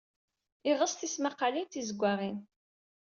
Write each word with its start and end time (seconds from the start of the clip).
Yeɣs 0.67 0.93
tismaqqalin 0.93 1.67
d 1.67 1.69
tizewwaɣin. 1.71 2.37